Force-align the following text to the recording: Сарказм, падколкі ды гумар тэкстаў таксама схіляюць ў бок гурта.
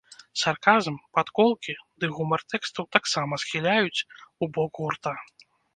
Сарказм, 0.43 0.95
падколкі 1.17 1.75
ды 1.99 2.05
гумар 2.17 2.41
тэкстаў 2.55 2.83
таксама 2.99 3.33
схіляюць 3.47 3.97
ў 3.97 4.45
бок 4.59 4.71
гурта. 4.87 5.11